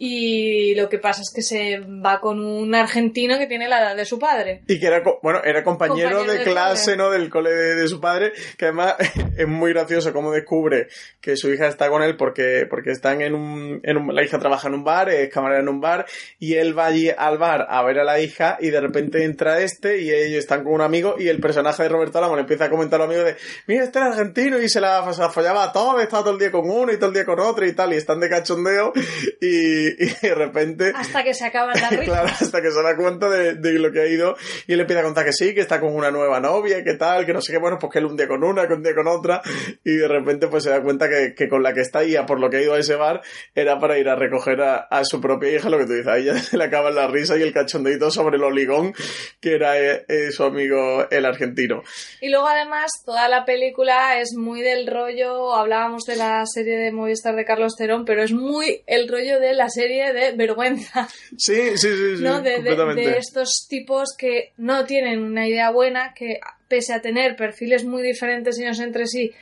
Y 0.00 0.76
lo 0.76 0.88
que 0.88 0.98
pasa 0.98 1.22
es 1.22 1.32
que 1.34 1.42
se 1.42 1.80
va 1.80 2.20
con 2.20 2.38
un 2.38 2.72
argentino 2.72 3.36
que 3.36 3.48
tiene 3.48 3.68
la 3.68 3.80
edad 3.80 3.96
de 3.96 4.04
su 4.04 4.16
padre. 4.16 4.62
Y 4.68 4.78
que 4.78 4.86
era, 4.86 5.02
bueno, 5.22 5.42
era 5.44 5.64
compañero, 5.64 6.22
de, 6.22 6.44
clase, 6.44 6.96
¿no? 6.96 7.10
Del 7.10 7.28
cole 7.28 7.50
de, 7.50 7.88
su 7.88 8.00
padre, 8.00 8.32
que 8.56 8.66
además 8.66 8.94
es 9.36 9.48
muy 9.48 9.72
gracioso 9.72 10.12
cómo 10.12 10.30
descubre 10.30 10.86
que 11.20 11.36
su 11.36 11.52
hija 11.52 11.66
está 11.66 11.88
con 11.88 12.04
él 12.04 12.16
porque, 12.16 12.64
porque 12.70 12.92
están 12.92 13.22
en 13.22 13.34
un, 13.34 13.80
en 13.82 13.96
un, 13.96 14.14
la 14.14 14.22
hija 14.22 14.38
trabaja 14.38 14.68
en 14.68 14.74
un 14.74 14.84
bar, 14.84 15.08
es 15.08 15.30
camarera 15.30 15.62
en 15.62 15.68
un 15.68 15.80
bar, 15.80 16.06
y 16.38 16.54
él 16.54 16.78
va 16.78 16.86
allí 16.86 17.10
al 17.10 17.38
bar 17.38 17.66
a 17.68 17.82
ver 17.82 17.98
a 17.98 18.04
la 18.04 18.20
hija 18.20 18.56
y 18.60 18.70
de 18.70 18.80
repente 18.80 19.24
entra 19.24 19.60
este 19.60 20.00
y 20.00 20.12
ellos 20.12 20.38
están 20.38 20.62
con 20.62 20.74
un 20.74 20.80
amigo 20.80 21.16
y 21.18 21.26
el 21.26 21.40
personaje 21.40 21.82
de 21.82 21.88
Roberto 21.88 22.18
Álamo 22.18 22.36
le 22.36 22.42
empieza 22.42 22.66
a 22.66 22.70
comentar 22.70 23.00
a 23.00 23.06
los 23.06 23.12
amigos 23.12 23.32
de, 23.32 23.36
mira, 23.66 23.82
este 23.82 23.98
es 23.98 24.04
argentino 24.04 24.60
y 24.60 24.68
se 24.68 24.80
la, 24.80 25.12
se 25.12 25.20
la 25.20 25.30
follaba 25.30 25.64
a 25.64 25.72
todo, 25.72 25.98
estaba 25.98 26.22
todo 26.22 26.34
el 26.34 26.38
día 26.38 26.52
con 26.52 26.70
uno 26.70 26.92
y 26.92 26.98
todo 26.98 27.08
el 27.08 27.14
día 27.14 27.24
con 27.24 27.40
otro 27.40 27.66
y 27.66 27.72
tal, 27.72 27.92
y 27.92 27.96
están 27.96 28.20
de 28.20 28.28
cachondeo 28.28 28.92
y, 29.40 29.87
y, 29.98 30.26
de 30.26 30.34
repente... 30.34 30.92
Hasta 30.94 31.22
que 31.22 31.34
se 31.34 31.46
acaba 31.46 31.74
la 31.74 31.88
risa. 31.90 32.04
claro, 32.04 32.28
hasta 32.28 32.62
que 32.62 32.70
se 32.70 32.82
da 32.82 32.96
cuenta 32.96 33.28
de, 33.28 33.54
de, 33.54 33.78
lo 33.78 33.92
que 33.92 34.00
ha 34.00 34.06
ido 34.06 34.36
y 34.66 34.72
él 34.72 34.80
empieza 34.80 35.00
a 35.00 35.04
contar 35.04 35.24
que 35.24 35.32
sí, 35.32 35.54
que 35.54 35.60
está 35.60 35.80
con 35.80 35.94
una 35.94 36.10
nueva 36.10 36.40
novia, 36.40 36.82
que 36.84 36.94
tal, 36.94 37.26
que 37.26 37.32
no 37.32 37.40
sé 37.40 37.52
qué, 37.52 37.58
bueno, 37.58 37.78
pues 37.78 37.92
que 37.92 37.98
él 37.98 38.06
un 38.06 38.16
día 38.16 38.28
con 38.28 38.42
una, 38.42 38.66
que 38.66 38.74
un 38.74 38.82
día 38.82 38.94
con 38.94 39.06
otra 39.06 39.40
y 39.84 39.96
de 39.96 40.08
repente 40.08 40.48
pues 40.48 40.64
se 40.64 40.70
da 40.70 40.82
cuenta 40.82 41.08
que, 41.08 41.34
que 41.34 41.48
con 41.48 41.62
la 41.62 41.72
que 41.72 41.80
está 41.80 42.00
ahí, 42.00 42.16
a 42.16 42.26
por 42.26 42.40
lo 42.40 42.50
que 42.50 42.58
ha 42.58 42.62
ido 42.62 42.74
a 42.74 42.78
ese 42.78 42.96
bar, 42.96 43.22
era 43.54 43.78
para 43.78 43.98
ir 43.98 44.08
a 44.08 44.16
recoger 44.16 44.60
a, 44.60 44.76
a 44.76 45.04
su 45.04 45.20
propia 45.20 45.52
hija, 45.52 45.68
lo 45.68 45.78
que 45.78 45.86
tú 45.86 45.92
dices, 45.92 46.08
a 46.08 46.18
ella 46.18 46.38
se 46.38 46.56
le 46.56 46.64
acaba 46.64 46.90
la 46.90 47.06
risa 47.08 47.36
y 47.36 47.42
el 47.42 47.52
cachondeito 47.52 48.10
sobre 48.10 48.36
el 48.36 48.44
oligón 48.44 48.94
que 49.40 49.54
era 49.54 49.78
eh, 49.78 50.04
eh, 50.08 50.30
su 50.30 50.44
amigo 50.44 51.08
el 51.10 51.24
argentino. 51.24 51.82
Y 52.20 52.30
luego 52.30 52.48
además 52.48 52.90
toda 53.04 53.28
la 53.28 53.44
película 53.44 54.20
es 54.20 54.34
muy 54.36 54.62
del 54.62 54.86
rollo, 54.86 55.54
hablábamos 55.54 56.04
de 56.04 56.16
la 56.16 56.44
serie 56.46 56.76
de 56.76 56.92
Movistar 56.92 57.36
de 57.36 57.44
Carlos 57.44 57.74
Cerón, 57.76 58.04
pero 58.04 58.22
es 58.22 58.32
muy 58.32 58.82
el 58.86 59.08
rollo 59.08 59.40
de 59.40 59.54
la 59.54 59.68
serie 59.78 60.12
de 60.12 60.32
vergüenza. 60.32 61.08
Sí, 61.36 61.76
sí, 61.76 61.88
sí, 62.00 62.16
sí 62.16 62.22
¿no? 62.22 62.42
de, 62.42 62.62
de, 62.62 62.74
de, 62.94 63.18
estos 63.18 63.66
tipos 63.68 64.08
que 64.18 64.52
no 64.56 64.84
tienen 64.84 65.22
una 65.22 65.46
idea 65.46 65.70
buena, 65.70 66.12
que 66.14 66.40
pese 66.66 66.92
a 66.92 67.00
tener 67.00 67.36
perfiles 67.36 67.84
muy 67.84 68.02
diferentes 68.02 68.58
ellos 68.58 68.80
entre 68.80 69.06
sí, 69.06 69.32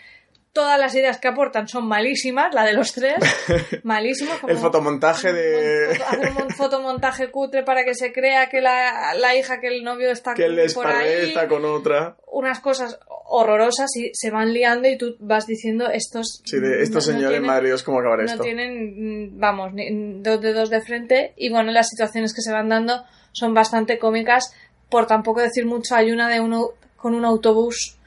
todas 0.57 0.81
las 0.81 0.95
ideas 0.95 1.19
que 1.19 1.29
aportan 1.29 1.69
son 1.69 1.87
malísimas, 1.87 2.55
la 2.55 2.65
de 2.65 2.73
los 2.73 2.95
tres, 2.95 3.17
malísimos. 3.83 4.39
el 4.49 4.57
fotomontaje 4.57 5.31
de... 5.31 5.93
Hacer 5.93 6.33
un 6.43 6.51
fotomontaje 6.57 7.31
cutre 7.31 7.63
para 7.63 7.85
que 7.85 7.95
se 7.95 8.11
crea 8.11 8.49
que 8.49 8.63
la, 8.63 9.13
la 9.13 9.37
hija, 9.37 9.61
que 9.61 9.67
el 9.67 9.85
novio 9.85 10.11
está 10.11 10.33
que 10.33 10.49
les 10.49 10.73
por 10.73 10.87
ahí. 10.87 11.29
está 11.29 11.47
con 11.47 11.67
otra. 11.67 12.17
Unas 12.27 12.61
cosas 12.61 12.99
horrorosas 13.27 13.95
y 13.97 14.11
se 14.15 14.31
van 14.31 14.55
liando 14.55 14.89
y 14.89 14.97
tú 14.97 15.17
vas 15.21 15.47
diciendo 15.47 15.91
estos... 15.91 16.41
Sí, 16.47 16.59
de 16.59 16.83
estos 16.83 17.07
no, 17.07 17.13
señores, 17.13 17.43
no 17.43 17.49
madre 17.49 17.67
Dios, 17.67 17.83
¿cómo 17.83 18.01
acabar 18.01 18.23
esto? 18.23 18.39
No 18.39 18.43
tienen, 18.43 19.39
vamos, 19.39 19.75
ni 19.75 20.23
dos 20.23 20.41
dedos 20.41 20.71
de 20.71 20.81
frente 20.81 21.35
y 21.37 21.51
bueno, 21.51 21.71
las 21.71 21.91
situaciones 21.91 22.33
que 22.33 22.41
se 22.41 22.51
van 22.51 22.71
dando 22.71 23.05
son 23.33 23.53
bastante 23.53 23.99
cómicas, 23.99 24.55
por 24.89 25.07
tampoco 25.07 25.43
decir 25.43 25.67
mucho, 25.67 25.95
hay 25.95 26.13
una 26.13 26.31
de 26.31 26.41
uno 26.41 26.71
con 26.97 27.15
un 27.15 27.27
autobús 27.27 27.99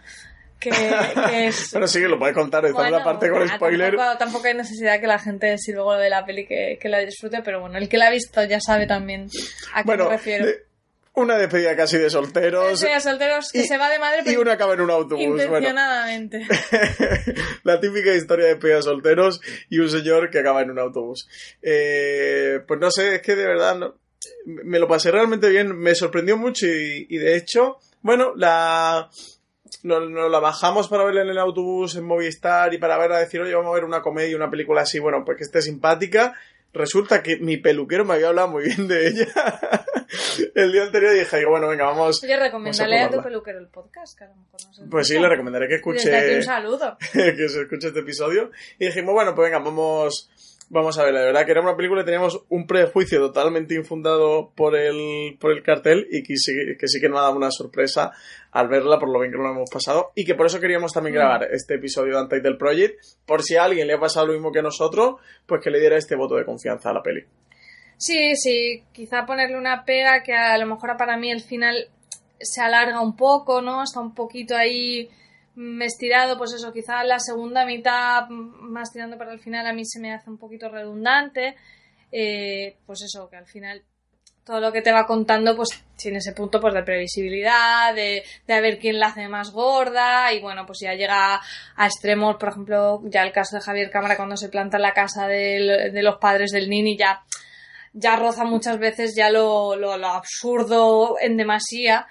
que, 0.60 0.70
que 0.70 1.48
es... 1.48 1.72
Bueno, 1.72 1.88
sí, 1.88 2.00
lo 2.02 2.20
puedes 2.20 2.36
contar, 2.36 2.66
está 2.66 2.78
bueno, 2.78 2.98
en 2.98 3.00
la 3.00 3.04
parte 3.04 3.30
con 3.30 3.48
spoiler. 3.48 3.96
Tampoco, 3.96 4.18
tampoco, 4.18 4.48
hay 4.48 4.54
necesidad 4.56 5.00
que 5.00 5.08
la 5.08 5.20
gente, 5.20 5.58
si 5.58 5.72
luego 5.72 5.94
lo 5.94 6.00
de 6.00 6.10
la 6.10 6.26
peli, 6.26 6.46
que, 6.46 6.78
que, 6.80 6.90
la 6.90 7.00
disfrute, 7.00 7.42
pero 7.44 7.62
bueno, 7.62 7.78
el 7.78 7.88
que 7.90 7.98
la 7.98 8.08
ha 8.08 8.12
visto 8.12 8.44
ya 8.44 8.60
sabe 8.60 8.88
también 8.88 9.28
a 9.74 9.84
qué 9.84 9.86
bueno, 9.86 10.06
me 10.06 10.12
refiero. 10.12 10.46
De, 10.46 10.70
una 11.20 11.38
despedida 11.38 11.76
casi 11.76 11.98
de 11.98 12.10
solteros. 12.10 12.82
Una 12.82 12.94
de 12.94 13.00
solteros 13.02 13.50
que 13.52 13.60
y, 13.60 13.64
se 13.66 13.78
va 13.78 13.90
de 13.90 14.00
madre, 14.00 14.22
Y 14.26 14.36
una 14.38 14.54
acaba 14.54 14.74
en 14.74 14.82
un 14.82 14.92
autobús. 14.92 15.24
Intencionadamente. 15.24 16.46
Bueno. 16.48 17.44
la 17.64 17.80
típica 17.80 18.14
historia 18.14 18.46
de 18.46 18.52
despedida 18.54 18.78
de 18.78 18.84
solteros 18.84 19.42
y 19.70 19.80
un 19.80 19.90
señor 19.90 20.30
que 20.30 20.40
acaba 20.40 20.62
en 20.62 20.72
un 20.72 20.80
autobús. 20.80 21.28
Eh, 21.62 22.60
pues 22.68 22.80
no 22.80 22.90
sé, 22.92 23.16
es 23.16 23.22
que 23.22 23.36
de 23.36 23.46
verdad 23.46 23.78
no, 23.78 23.96
me 24.46 24.80
lo 24.80 24.88
pasé 24.88 25.12
realmente 25.12 25.50
bien, 25.50 25.78
me 25.78 25.96
sorprendió 25.96 26.38
mucho 26.38 26.66
y, 26.68 27.08
y 27.10 27.18
de 27.18 27.36
hecho, 27.36 27.78
bueno, 28.02 28.34
la 28.36 29.10
nos, 29.84 30.10
nos, 30.10 30.32
la 30.32 30.40
bajamos 30.40 30.88
para 30.88 31.04
verla 31.04 31.22
en 31.22 31.30
el 31.30 31.38
autobús 31.38 31.96
en 31.96 32.06
Movistar 32.06 32.74
y 32.74 32.78
para 32.78 32.98
ver 32.98 33.12
a 33.12 33.20
decir, 33.20 33.42
oye, 33.42 33.54
vamos 33.54 33.72
a 33.72 33.76
ver 33.76 33.84
una 33.84 34.02
comedia, 34.02 34.36
una 34.36 34.50
película 34.50 34.82
así, 34.82 35.00
bueno, 35.00 35.24
pues 35.26 35.38
que 35.38 35.44
esté 35.44 35.62
simpática. 35.62 36.34
Resulta 36.72 37.24
que 37.24 37.38
mi 37.38 37.58
peluquero 37.58 38.06
me 38.06 38.14
había 38.14 38.28
hablado 38.28 38.50
muy 38.50 38.66
bien 38.66 38.88
de 38.88 39.08
ella 39.08 39.28
el 40.56 40.72
día 40.72 40.84
anterior 40.84 41.16
y 41.16 41.20
dije, 41.20 41.38
digo, 41.38 41.50
bueno, 41.50 41.68
venga, 41.68 41.86
vamos. 41.86 42.24
Oye, 42.24 42.38
recomendarle 42.38 43.00
a, 43.00 43.06
a, 43.08 43.10
tu 43.10 43.24
peluquero 43.24 43.58
el 43.58 43.68
podcast, 43.68 44.18
que 44.18 44.26
a 44.26 44.28
lo 44.28 44.36
mejor 44.36 44.62
no 44.68 44.74
sé. 44.74 44.84
Pues 44.90 45.08
sí, 45.08 45.18
le 45.18 45.28
recomendaré 45.28 45.68
que 45.68 45.76
escuche. 45.76 46.38
Un 46.38 46.44
saludo. 46.44 46.98
que 47.14 47.50
se 47.50 47.62
escuche 47.62 47.88
este 47.88 48.02
episodio. 48.02 48.52
Y 48.78 48.86
dijimos, 48.86 49.14
bueno, 49.14 49.34
pues 49.34 49.50
venga, 49.50 49.64
vamos. 49.64 50.30
Vamos 50.72 51.00
a 51.00 51.04
ver, 51.04 51.16
la 51.16 51.22
verdad 51.22 51.46
que 51.46 51.52
era 51.52 51.62
una 51.62 51.76
película 51.76 52.04
y 52.04 52.06
teníamos 52.06 52.46
un 52.48 52.68
prejuicio 52.68 53.20
totalmente 53.20 53.74
infundado 53.74 54.52
por 54.56 54.76
el, 54.76 55.36
por 55.40 55.52
el 55.52 55.64
cartel 55.64 56.08
y 56.12 56.22
que 56.22 56.38
sí, 56.38 56.54
que 56.80 56.88
sí 56.88 57.02
que 57.02 57.10
nos 57.10 57.20
ha 57.20 57.24
dado 57.24 57.38
una 57.38 57.50
sorpresa 57.50 58.12
al 58.52 58.68
verla 58.68 59.00
por 59.00 59.10
lo 59.10 59.20
bien 59.20 59.32
que 59.32 59.40
lo 59.40 59.50
hemos 59.50 59.70
pasado 59.72 60.12
y 60.14 60.26
que 60.26 60.36
por 60.36 60.46
eso 60.46 60.60
queríamos 60.60 60.94
también 60.94 61.16
grabar 61.16 61.48
este 61.52 61.76
episodio 61.76 62.16
de 62.16 62.22
Untitled 62.22 62.58
Project 62.60 63.04
por 63.26 63.42
si 63.42 63.56
a 63.56 63.64
alguien 63.64 63.88
le 63.88 63.94
ha 63.94 64.00
pasado 64.00 64.28
lo 64.28 64.34
mismo 64.34 64.52
que 64.52 64.60
a 64.60 64.62
nosotros 64.62 65.16
pues 65.48 65.60
que 65.64 65.72
le 65.72 65.80
diera 65.80 65.98
este 65.98 66.16
voto 66.16 66.36
de 66.36 66.46
confianza 66.46 66.92
a 66.92 66.94
la 66.94 67.02
peli. 67.02 67.26
Sí, 67.98 68.36
sí, 68.36 68.84
quizá 68.92 69.26
ponerle 69.26 69.58
una 69.58 69.84
pega 69.86 70.22
que 70.22 70.34
a 70.34 70.56
lo 70.60 70.68
mejor 70.68 70.96
para 70.98 71.18
mí 71.18 71.32
el 71.32 71.42
final 71.42 71.90
se 72.40 72.62
alarga 72.62 73.02
un 73.02 73.16
poco, 73.16 73.64
¿no? 73.64 73.82
Está 73.84 74.02
un 74.02 74.14
poquito 74.14 74.56
ahí 74.56 75.10
estirado, 75.82 76.38
pues 76.38 76.54
eso, 76.54 76.72
quizá 76.72 77.04
la 77.04 77.20
segunda 77.20 77.66
mitad, 77.66 78.28
más 78.30 78.92
tirando 78.92 79.18
para 79.18 79.34
el 79.34 79.40
final, 79.40 79.68
a 79.68 79.74
mí 79.74 79.84
se 79.86 80.00
me 80.00 80.14
hace 80.14 80.30
un 80.30 80.38
poquito 80.38 80.70
redundante. 80.70 81.56
Eh, 82.12 82.78
pues 82.86 83.04
eso, 83.04 83.30
que 83.30 83.38
al 83.38 83.46
final 83.46 83.84
todo 84.44 84.60
lo 84.62 84.72
que 84.72 84.82
te 84.82 84.92
va 84.92 85.06
contando, 85.06 85.56
pues 85.56 85.84
tiene 85.96 86.18
ese 86.18 86.34
punto 86.34 86.60
pues 86.60 86.74
de 86.74 86.82
previsibilidad, 86.82 87.94
de, 87.94 88.24
de 88.48 88.54
a 88.56 88.62
ver 88.62 88.80
quién 88.80 89.00
la 89.00 89.08
hace 89.08 89.28
más 89.28 89.52
gorda, 89.52 90.34
y 90.34 90.42
bueno, 90.42 90.66
pues 90.66 90.80
ya 90.82 90.96
llega 90.96 91.36
a 91.36 91.86
extremos, 91.86 92.38
por 92.38 92.50
ejemplo, 92.50 93.00
ya 93.04 93.22
el 93.22 93.32
caso 93.32 93.58
de 93.58 93.62
Javier 93.62 93.92
Cámara 93.92 94.18
cuando 94.18 94.38
se 94.38 94.50
planta 94.50 94.78
en 94.78 94.84
la 94.84 94.94
casa 94.94 95.28
de, 95.28 95.92
de 95.94 96.02
los 96.02 96.18
padres 96.18 96.50
del 96.50 96.68
Nini, 96.68 96.98
ya, 96.98 97.22
ya 97.94 98.16
roza 98.16 98.44
muchas 98.44 98.80
veces 98.80 99.16
ya 99.16 99.30
lo, 99.30 99.76
lo, 99.76 99.98
lo 99.98 100.08
absurdo 100.08 101.18
en 101.22 101.38
demasía. 101.38 102.08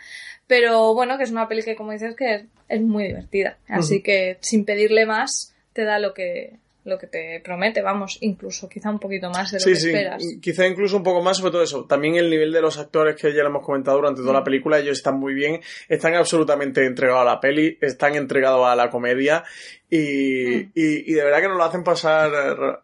Pero 0.48 0.94
bueno, 0.94 1.16
que 1.16 1.24
es 1.24 1.30
una 1.30 1.46
peli 1.46 1.62
que, 1.62 1.76
como 1.76 1.92
dices, 1.92 2.16
que 2.16 2.34
es, 2.34 2.42
es 2.68 2.80
muy 2.80 3.04
divertida. 3.06 3.58
Así 3.68 3.96
uh 3.96 3.98
-huh. 3.98 4.02
que 4.02 4.38
sin 4.40 4.64
pedirle 4.64 5.06
más, 5.06 5.54
te 5.72 5.84
da 5.84 6.00
lo 6.00 6.12
que, 6.14 6.54
lo 6.84 6.98
que 6.98 7.06
te 7.06 7.40
promete, 7.44 7.82
vamos, 7.82 8.18
incluso 8.20 8.68
quizá 8.68 8.90
un 8.90 8.98
poquito 8.98 9.30
más 9.30 9.52
de 9.52 9.58
lo 9.58 9.60
sí, 9.60 9.70
que 9.70 9.76
sí, 9.76 9.88
esperas. 9.88 10.24
Quizá 10.40 10.66
incluso 10.66 10.96
un 10.96 11.02
poco 11.02 11.22
más, 11.22 11.36
sobre 11.36 11.52
todo 11.52 11.62
eso. 11.62 11.84
También 11.84 12.16
el 12.16 12.30
nivel 12.30 12.50
de 12.50 12.60
los 12.60 12.78
actores 12.78 13.14
que 13.14 13.32
ya 13.32 13.42
lo 13.42 13.50
hemos 13.50 13.64
comentado 13.64 13.98
durante 13.98 14.22
toda 14.22 14.32
la 14.32 14.44
película, 14.44 14.78
ellos 14.78 14.96
están 14.96 15.18
muy 15.20 15.34
bien, 15.34 15.60
están 15.88 16.14
absolutamente 16.14 16.84
entregados 16.84 17.22
a 17.22 17.24
la 17.26 17.40
peli, 17.40 17.78
están 17.80 18.16
entregados 18.16 18.66
a 18.66 18.74
la 18.74 18.90
comedia 18.90 19.44
y, 19.90 19.96
mm. 19.96 20.72
y, 20.74 21.12
y, 21.12 21.14
de 21.14 21.24
verdad 21.24 21.40
que 21.40 21.48
nos 21.48 21.56
lo 21.56 21.64
hacen 21.64 21.82
pasar 21.82 22.30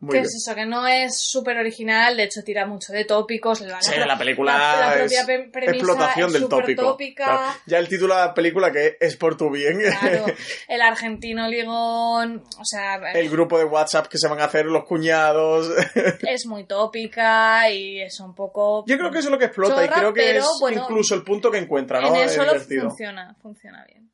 muy 0.01 0.13
¿Qué 0.13 0.21
bien. 0.21 0.25
es 0.25 0.37
eso? 0.37 0.55
Que 0.55 0.65
no 0.65 0.87
es 0.87 1.19
súper 1.19 1.59
original, 1.59 2.17
de 2.17 2.25
hecho 2.25 2.43
tira 2.43 2.67
mucho 2.67 2.95
de 2.95 3.05
tópicos. 3.05 3.61
La, 3.61 3.83
sí, 3.83 3.93
la, 3.99 4.07
la 4.07 4.17
película 4.17 4.57
la, 4.57 4.81
la 4.81 4.93
propia 4.95 5.21
es 5.21 5.69
explotación 5.69 6.29
es 6.29 6.33
del 6.33 6.49
tópico. 6.49 6.83
Tópica. 6.83 7.25
Claro. 7.25 7.53
Ya 7.67 7.79
el 7.79 7.89
título 7.89 8.15
de 8.15 8.21
la 8.21 8.33
película 8.33 8.73
que 8.73 8.97
es 8.99 9.17
por 9.17 9.37
tu 9.37 9.51
bien. 9.51 9.81
Claro, 9.81 10.25
el 10.69 10.81
argentino 10.81 11.47
ligón, 11.49 12.43
o 12.59 12.65
sea... 12.65 12.97
El 13.13 13.29
grupo 13.29 13.59
de 13.59 13.65
WhatsApp 13.65 14.07
que 14.07 14.17
se 14.17 14.27
van 14.27 14.41
a 14.41 14.45
hacer 14.45 14.65
los 14.65 14.85
cuñados. 14.85 15.71
es 16.23 16.47
muy 16.47 16.65
tópica 16.65 17.69
y 17.71 18.01
es 18.01 18.19
un 18.21 18.35
poco... 18.35 18.85
Yo 18.87 18.97
creo 18.97 19.11
que 19.11 19.19
eso 19.19 19.29
es 19.29 19.33
lo 19.33 19.39
que 19.39 19.47
explota 19.47 19.75
chorra, 19.75 19.85
y 19.85 19.89
creo 19.89 20.15
que 20.15 20.23
pero, 20.23 20.41
es 20.41 20.49
bueno, 20.59 20.83
incluso 20.83 21.15
el 21.15 21.23
punto 21.23 21.51
que 21.51 21.59
encuentra, 21.59 22.01
¿no? 22.01 22.09
En 22.09 22.23
eso 22.23 22.43
es 22.43 22.49
divertido. 22.49 22.89
funciona, 22.89 23.37
funciona 23.43 23.85
bien. 23.85 24.14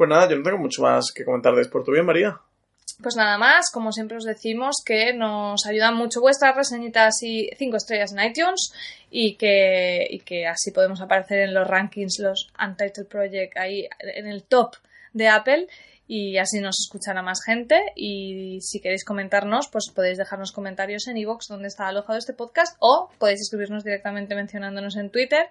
Pues 0.00 0.08
nada, 0.08 0.30
yo 0.30 0.36
no 0.38 0.42
tengo 0.42 0.56
mucho 0.56 0.80
más 0.80 1.12
que 1.14 1.26
comentar 1.26 1.54
de 1.54 1.62
Por 1.66 1.84
tu 1.84 1.92
bien, 1.92 2.06
María. 2.06 2.40
Pues 3.02 3.16
nada 3.16 3.36
más, 3.36 3.70
como 3.70 3.92
siempre 3.92 4.16
os 4.16 4.24
decimos, 4.24 4.76
que 4.82 5.12
nos 5.12 5.66
ayudan 5.66 5.94
mucho 5.94 6.22
vuestras 6.22 6.56
reseñitas 6.56 7.22
y 7.22 7.50
5 7.58 7.76
estrellas 7.76 8.14
en 8.14 8.24
iTunes 8.24 8.72
y 9.10 9.36
que, 9.36 10.06
y 10.08 10.20
que 10.20 10.46
así 10.46 10.70
podemos 10.70 11.02
aparecer 11.02 11.40
en 11.40 11.52
los 11.52 11.68
rankings, 11.68 12.18
los 12.18 12.48
Untitled 12.58 13.08
Project, 13.08 13.58
ahí 13.58 13.86
en 13.98 14.26
el 14.26 14.44
top 14.44 14.76
de 15.12 15.28
Apple 15.28 15.66
y 16.06 16.38
así 16.38 16.60
nos 16.60 16.76
escuchará 16.80 17.20
más 17.20 17.40
gente 17.44 17.78
y 17.94 18.58
si 18.62 18.80
queréis 18.80 19.04
comentarnos 19.04 19.68
pues 19.70 19.92
podéis 19.94 20.16
dejarnos 20.16 20.52
comentarios 20.52 21.08
en 21.08 21.18
iVoox 21.18 21.46
donde 21.46 21.68
está 21.68 21.88
alojado 21.88 22.18
este 22.18 22.32
podcast 22.32 22.74
o 22.80 23.10
podéis 23.18 23.42
escribirnos 23.42 23.84
directamente 23.84 24.34
mencionándonos 24.34 24.96
en 24.96 25.10
Twitter 25.10 25.50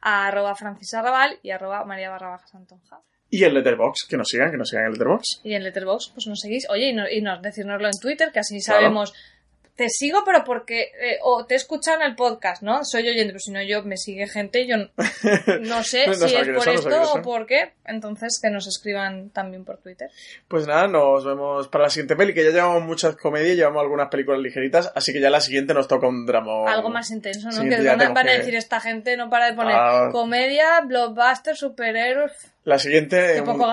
a 0.00 0.26
arroba 0.26 0.56
francisarrabal 0.56 1.38
y 1.44 1.52
arroba 1.52 1.84
maría 1.84 2.10
barra 2.10 2.30
baja 2.30 2.48
santonja. 2.48 3.00
Y 3.30 3.42
en 3.44 3.54
Letterbox, 3.54 4.06
que 4.08 4.16
nos 4.16 4.28
sigan, 4.28 4.50
que 4.50 4.56
nos 4.56 4.68
sigan 4.68 4.86
en 4.86 4.92
Letterbox. 4.92 5.40
Y 5.42 5.54
en 5.54 5.64
Letterbox, 5.64 6.10
pues 6.14 6.26
nos 6.26 6.40
seguís. 6.40 6.68
Oye, 6.70 6.88
y, 6.90 6.92
no, 6.92 7.08
y 7.08 7.20
nos, 7.20 7.42
decírnoslo 7.42 7.86
en 7.88 7.98
Twitter, 8.00 8.30
que 8.32 8.38
así 8.38 8.60
sabemos. 8.60 9.10
Claro. 9.10 9.26
te 9.74 9.88
sigo, 9.90 10.22
pero 10.24 10.44
porque. 10.44 10.92
eh, 11.02 11.18
o 11.22 11.44
te 11.44 11.54
he 11.54 11.56
escuchado 11.56 12.00
en 12.00 12.06
el 12.06 12.14
podcast, 12.14 12.62
¿no? 12.62 12.84
Soy 12.84 13.02
oyente, 13.08 13.26
pero 13.32 13.40
si 13.40 13.50
no, 13.50 13.60
yo 13.62 13.82
me 13.82 13.96
sigue 13.96 14.26
gente 14.28 14.66
yo 14.66 14.76
no 15.60 15.82
sé 15.82 16.14
si 16.14 16.34
es 16.36 16.48
por 16.48 16.68
esto 16.68 17.12
o 17.14 17.20
por 17.22 17.46
qué. 17.46 17.72
Entonces, 17.84 18.38
que 18.40 18.48
nos 18.48 18.66
escriban 18.68 19.30
también 19.30 19.64
por 19.64 19.78
Twitter. 19.78 20.08
Pues 20.48 20.66
nada, 20.68 20.86
nos 20.86 21.24
vemos 21.24 21.66
para 21.68 21.84
la 21.84 21.90
siguiente 21.90 22.14
peli, 22.16 22.32
que 22.32 22.44
ya 22.44 22.50
llevamos 22.50 22.84
muchas 22.84 23.16
comedias, 23.16 23.56
llevamos 23.56 23.82
algunas 23.82 24.08
películas 24.08 24.40
ligeritas, 24.40 24.92
así 24.94 25.12
que 25.12 25.20
ya 25.20 25.30
la 25.30 25.40
siguiente 25.40 25.74
nos 25.74 25.88
toca 25.88 26.06
un 26.06 26.24
drama. 26.26 26.70
Algo 26.72 26.90
más 26.90 27.10
intenso, 27.10 27.50
¿no? 27.50 27.68
que 27.68 27.82
van, 27.82 28.28
a, 28.28 28.32
decir 28.32 28.54
esta 28.54 28.80
gente, 28.80 29.16
no 29.16 29.28
para 29.28 29.46
de 29.50 29.54
poner 29.54 29.74
Ah. 29.76 30.08
comedia, 30.12 30.80
blockbuster, 30.86 31.56
superhéroes. 31.56 32.32
La 32.66 32.80
siguiente. 32.80 33.34
Qué 33.36 33.42
poco. 33.42 33.64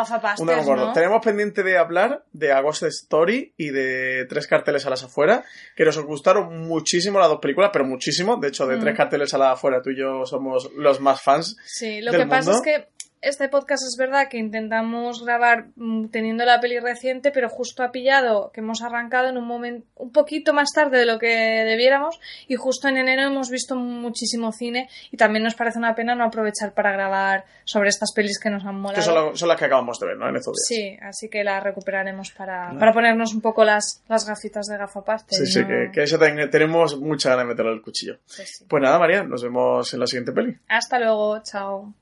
Tenemos 0.94 1.26
pendiente 1.26 1.64
de 1.64 1.80
hablar 1.80 2.26
de 2.32 2.52
A 2.52 2.62
Ghost 2.62 2.84
Story 2.84 3.52
y 3.58 3.72
de 3.72 4.28
Tres 4.30 4.46
carteles 4.46 4.86
a 4.86 4.92
las 4.92 5.04
afueras, 5.04 5.44
que 5.76 5.84
nos 5.84 5.98
gustaron 6.06 6.60
muchísimo 6.60 7.18
las 7.18 7.28
dos 7.28 7.40
películas, 7.40 7.72
pero 7.74 7.86
muchísimo. 7.86 8.38
De 8.38 8.50
hecho, 8.50 8.68
de 8.68 8.78
Mm. 8.78 8.82
Tres 8.82 8.96
carteles 8.96 9.34
a 9.34 9.40
las 9.40 9.54
afuera, 9.54 9.82
tú 9.82 9.90
y 9.90 9.98
yo 9.98 10.28
somos 10.28 10.72
los 10.76 11.00
más 11.00 11.24
fans. 11.24 11.58
Sí, 11.66 12.02
lo 12.02 12.12
del 12.12 12.22
que 12.22 12.28
pasa 12.28 12.52
es 12.52 12.62
que 12.62 12.88
este 13.24 13.50
podcast 13.50 13.84
es 13.88 13.96
verdad 13.98 14.28
que 14.30 14.38
intentamos 14.38 15.24
grabar 15.26 15.68
mm, 15.76 16.08
teniendo 16.10 16.46
la 16.46 16.60
peli 16.60 16.80
reciente, 16.80 17.32
pero 17.32 17.50
justo 17.50 17.82
ha 17.84 17.92
pillado 17.92 18.52
que 18.54 18.62
hemos 18.62 18.82
arrancado 18.82 19.30
en 19.30 19.38
un 19.38 19.46
momento 19.48 19.88
un 19.96 20.12
poquito 20.12 20.54
más 20.54 20.70
tarde 20.74 20.98
de 21.00 21.06
lo 21.06 21.20
que 21.20 21.28
debiéramos 21.28 22.20
y 22.48 22.56
justo 22.56 22.88
en 22.88 22.98
enero 22.98 23.24
hemos 23.24 23.50
visto 23.50 23.76
muchísimo 23.76 24.52
cine 24.52 24.90
y 25.12 25.18
también 25.18 25.44
nos 25.44 25.56
parece 25.56 25.80
una 25.80 25.96
pena 25.96 26.16
no 26.16 26.26
aprovechar 26.26 26.74
para 26.74 26.92
grabar 26.92 27.46
sobre 27.64 27.90
estas 27.90 28.12
pelis 28.14 28.40
que 28.40 28.50
nos 28.50 28.66
han 28.66 28.76
molado. 28.76 28.96
Que 29.02 29.02
son, 29.06 29.16
la- 29.16 29.36
son 29.36 29.48
las 29.48 29.58
que 29.58 29.66
acabamos 29.66 30.00
de 30.00 30.08
ver, 30.08 30.18
¿no? 30.18 30.28
En 30.30 30.36
estos 30.36 30.54
días. 30.56 30.68
Sí, 30.68 30.98
así 31.02 31.30
que 31.30 31.44
las 31.44 31.64
recuperaremos 31.64 32.32
para, 32.32 32.74
para 32.78 32.94
ponernos 32.94 33.34
un 33.34 33.42
poco 33.42 33.64
las, 33.64 34.04
las 34.10 34.28
gafitas 34.28 34.66
de 34.68 34.78
gafapaste. 34.78 35.36
Sí, 35.36 35.46
sí, 35.48 35.62
no- 35.62 35.68
que, 35.68 35.90
que 35.94 36.04
eso 36.04 36.20
ten- 36.20 36.50
tenemos 36.50 37.00
mucha 37.00 37.30
ganas 37.30 37.46
de 37.46 37.50
meterle 37.54 37.72
el 37.74 37.82
cuchillo. 37.82 38.18
Sí. 38.26 38.44
Pues 38.68 38.84
nada, 38.84 39.00
María, 39.00 39.24
nos 39.24 39.42
vemos 39.44 39.94
en 39.94 40.00
la 40.00 40.08
siguiente 40.08 40.32
peli. 40.34 40.58
Hasta 40.68 41.00
luego, 41.00 41.40
chao. 41.44 41.94